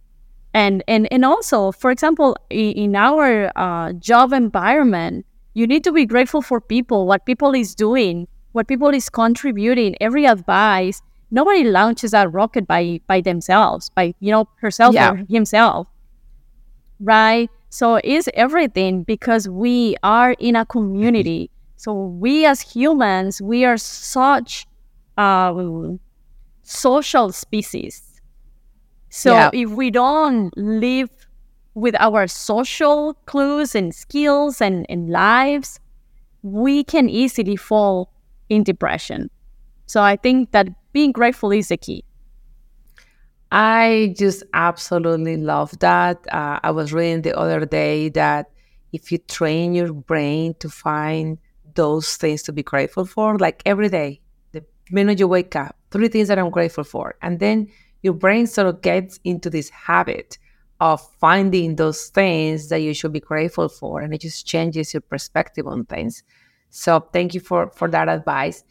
[0.53, 5.25] and and and also for example in our uh, job environment
[5.57, 9.95] you need to be grateful for people, what people is doing, what people is contributing,
[10.01, 11.01] every advice.
[11.29, 15.11] Nobody launches a rocket by by themselves, by you know herself yeah.
[15.11, 15.87] or himself,
[16.99, 17.49] right?
[17.69, 21.49] So it's everything because we are in a community.
[21.75, 24.65] So we as humans, we are such
[25.17, 25.53] uh,
[26.63, 28.21] social species.
[29.09, 29.49] So yeah.
[29.53, 31.09] if we don't live
[31.73, 35.79] with our social clues and skills and, and lives,
[36.41, 38.11] we can easily fall
[38.49, 39.29] in depression.
[39.85, 42.03] So I think that being grateful is the key.
[43.51, 46.25] I just absolutely love that.
[46.31, 48.51] Uh, I was reading the other day that
[48.91, 51.37] if you train your brain to find
[51.75, 54.19] those things to be grateful for, like every day,
[54.51, 57.69] the minute you wake up, three things that I'm grateful for, and then
[58.01, 60.37] your brain sort of gets into this habit
[60.79, 65.01] of finding those things that you should be grateful for, and it just changes your
[65.01, 66.23] perspective on things.
[66.77, 68.63] So thank you for for that advice.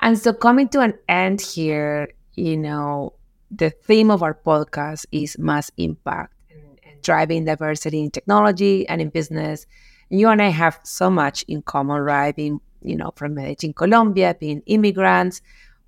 [0.00, 3.12] And so coming to an end here, you know,
[3.50, 9.02] the theme of our podcast is mass impact and, and driving diversity in technology and
[9.02, 9.66] in business.
[10.08, 12.34] You and I have so much in common, right?
[12.34, 15.42] Being, you know, from Medellin, Colombia, being immigrants,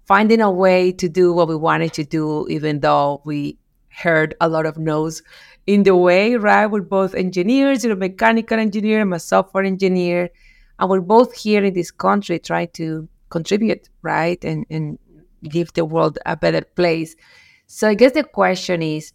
[0.04, 3.56] finding a way to do what we wanted to do, even though we
[3.88, 5.22] heard a lot of no's
[5.66, 6.66] in the way, right?
[6.66, 10.28] We're both engineers, you're a mechanical engineer, I'm a software engineer,
[10.82, 14.44] and we're both here in this country trying to contribute, right?
[14.44, 14.98] And, and
[15.48, 17.14] give the world a better place.
[17.68, 19.12] So I guess the question is,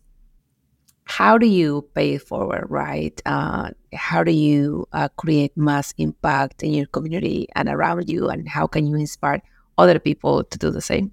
[1.04, 3.22] how do you pay it forward, right?
[3.26, 8.48] Uh, how do you uh, create mass impact in your community and around you, and
[8.48, 9.42] how can you inspire
[9.78, 11.12] other people to do the same?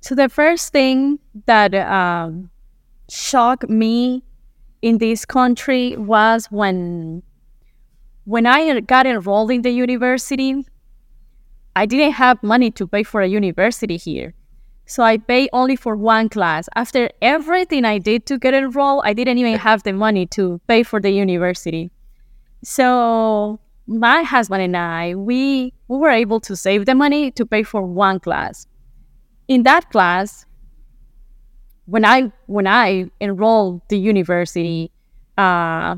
[0.00, 2.48] So the first thing that um,
[3.10, 4.24] shocked me
[4.80, 7.22] in this country was when
[8.28, 10.66] when I got enrolled in the university.
[11.74, 14.34] I didn't have money to pay for a university here.
[14.84, 16.68] So I paid only for one class.
[16.74, 20.82] After everything I did to get enrolled, I didn't even have the money to pay
[20.82, 21.90] for the university.
[22.62, 27.62] So my husband and I, we, we were able to save the money to pay
[27.62, 28.66] for one class.
[29.46, 30.44] In that class,
[31.86, 34.90] when I when I enrolled the university,
[35.38, 35.96] uh,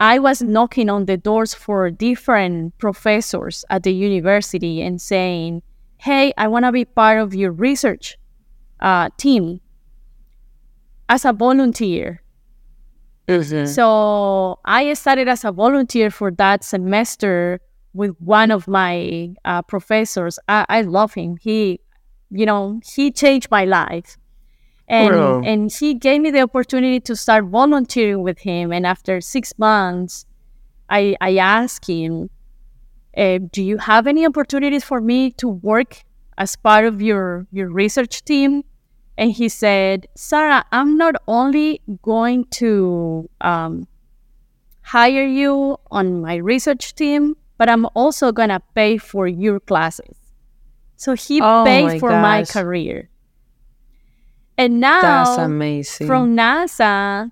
[0.00, 5.62] I was knocking on the doors for different professors at the university and saying,
[5.98, 8.16] hey, I want to be part of your research
[8.80, 9.60] uh, team
[11.10, 12.22] as a volunteer.
[13.28, 13.66] Mm-hmm.
[13.66, 17.60] So I started as a volunteer for that semester
[17.92, 20.38] with one of my uh, professors.
[20.48, 21.36] I-, I love him.
[21.36, 21.80] He,
[22.30, 24.16] you know, he changed my life.
[24.90, 28.72] And, and he gave me the opportunity to start volunteering with him.
[28.72, 30.26] And after six months,
[30.88, 32.28] I, I asked him,
[33.16, 36.02] uh, do you have any opportunities for me to work
[36.38, 38.62] as part of your your research team
[39.18, 43.86] and he said sara i'm not only going to um,
[44.82, 50.16] hire you on my research team but i'm also going to pay for your classes
[50.96, 52.22] so he oh paid my for gosh.
[52.22, 53.10] my career
[54.60, 57.30] and now that's amazing from nasa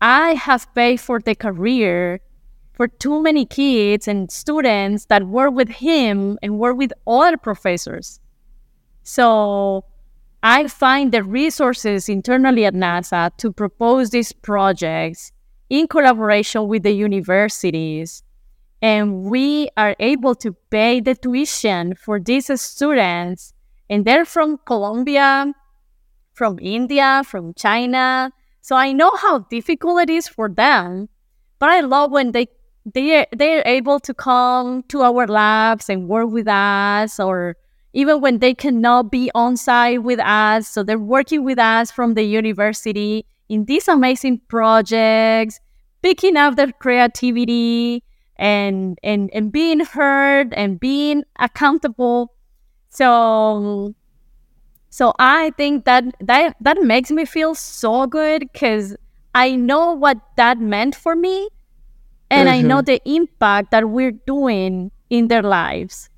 [0.00, 2.20] i have paid for the career
[2.76, 8.20] for too many kids and students that work with him and work with other professors.
[9.02, 9.84] So
[10.42, 15.32] I find the resources internally at NASA to propose these projects
[15.70, 18.22] in collaboration with the universities.
[18.82, 23.54] And we are able to pay the tuition for these students.
[23.88, 25.54] And they're from Colombia,
[26.36, 28.30] from India, from China.
[28.60, 31.08] So I know how difficult it is for them.
[31.58, 32.48] But I love when they
[32.84, 37.56] they they're able to come to our labs and work with us or
[37.92, 42.14] even when they cannot be on site with us so they're working with us from
[42.14, 45.58] the university in these amazing projects
[46.02, 48.04] picking up their creativity
[48.36, 52.32] and and and being heard and being accountable
[52.88, 53.94] so
[54.98, 58.96] so i think that that that makes me feel so good because
[59.34, 61.48] i know what that meant for me
[62.30, 62.58] and mm-hmm.
[62.58, 62.84] I know mm-hmm.
[62.84, 66.10] the impact that we're doing in their lives.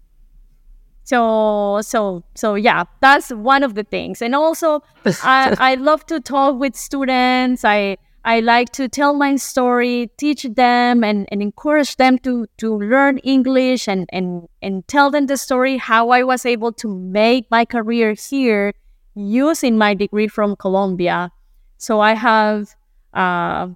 [1.05, 4.20] So so so yeah, that's one of the things.
[4.22, 4.83] And also
[5.22, 7.64] I, I love to talk with students.
[7.64, 12.77] I I like to tell my story, teach them and, and encourage them to to
[12.77, 17.51] learn English and, and and tell them the story how I was able to make
[17.51, 18.75] my career here
[19.14, 21.31] using my degree from Colombia.
[21.79, 22.75] So I have
[23.14, 23.69] uh,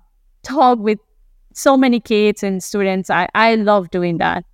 [0.43, 0.99] talked with
[1.55, 3.11] so many kids and students.
[3.11, 4.45] I, I love doing that.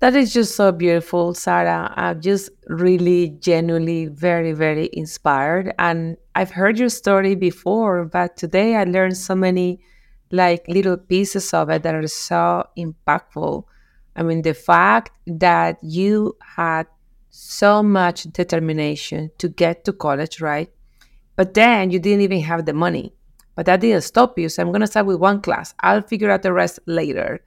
[0.00, 1.92] That is just so beautiful, Sara.
[1.94, 5.74] I'm just really genuinely very, very inspired.
[5.78, 9.80] And I've heard your story before, but today I learned so many
[10.30, 13.64] like little pieces of it that are so impactful.
[14.16, 16.86] I mean, the fact that you had
[17.28, 20.70] so much determination to get to college, right?
[21.36, 23.12] But then you didn't even have the money.
[23.54, 24.48] But that didn't stop you.
[24.48, 25.74] So I'm going to start with one class.
[25.80, 27.42] I'll figure out the rest later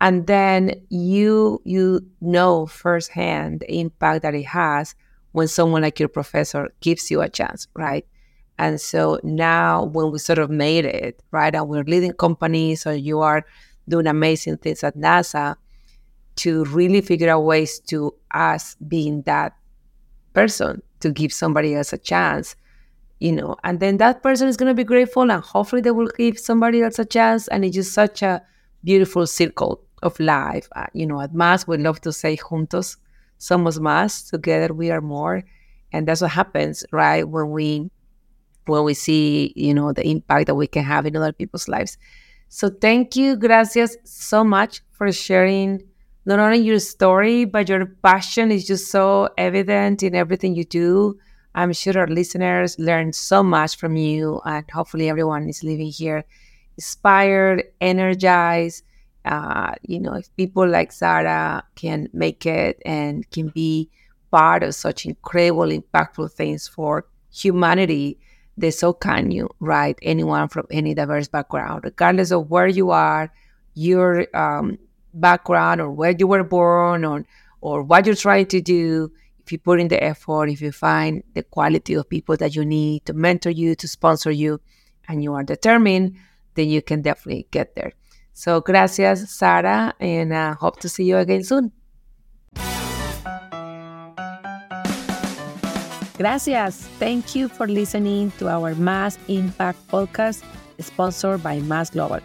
[0.00, 4.94] and then you you know firsthand the impact that it has
[5.32, 8.06] when someone like your professor gives you a chance right?
[8.56, 12.94] And so now when we sort of made it right and we're leading companies or
[12.94, 13.44] you are
[13.88, 15.56] doing amazing things at nasa
[16.36, 19.54] to really figure out ways to us being that
[20.32, 22.56] person to give somebody else a chance
[23.20, 26.10] you know and then that person is going to be grateful and hopefully they will
[26.16, 28.42] give somebody else a chance and it's just such a
[28.84, 30.68] beautiful circle of life.
[30.76, 32.96] Uh, you know, at Mass, we love to say juntos,
[33.38, 35.42] somos más, together we are more.
[35.92, 37.28] And that's what happens, right?
[37.28, 37.90] When we
[38.66, 41.98] when we see, you know, the impact that we can have in other people's lives.
[42.48, 45.82] So thank you, gracias so much for sharing
[46.24, 51.18] not only your story, but your passion is just so evident in everything you do.
[51.54, 56.24] I'm sure our listeners learned so much from you, and hopefully everyone is living here
[56.76, 58.84] inspired, energized.
[59.24, 63.88] Uh, you know, if people like Sara can make it and can be
[64.30, 68.18] part of such incredible, impactful things for humanity,
[68.56, 69.98] then so can you, right?
[70.02, 73.32] Anyone from any diverse background, regardless of where you are,
[73.74, 74.78] your um,
[75.14, 77.24] background, or where you were born, or
[77.60, 79.10] or what you're trying to do.
[79.40, 82.64] If you put in the effort, if you find the quality of people that you
[82.64, 84.60] need to mentor you, to sponsor you,
[85.06, 86.16] and you are determined,
[86.54, 87.92] then you can definitely get there.
[88.32, 91.72] So, gracias, Sara, and uh, hope to see you again soon.
[96.18, 96.86] Gracias.
[96.98, 100.42] Thank you for listening to our Mass Impact podcast
[100.78, 102.20] sponsored by Mass Global.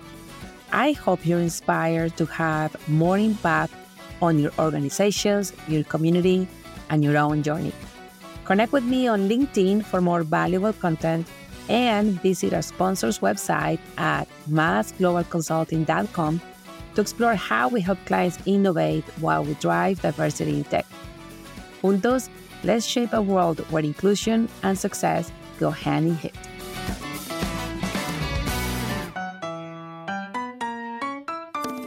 [0.72, 3.74] I hope you're inspired to have more impact
[4.22, 6.48] on your organizations, your community,
[6.90, 7.74] and your own journey.
[8.46, 11.28] Connect with me on LinkedIn for more valuable content
[11.70, 16.41] and visit our sponsor's website at massglobalconsulting.com
[16.95, 20.86] to explore how we help clients innovate while we drive diversity in tech.
[21.82, 22.30] Juntos,
[22.63, 26.49] let's shape a world where inclusion and success go hand in hand.